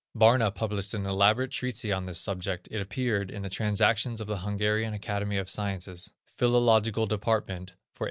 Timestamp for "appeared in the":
2.81-3.51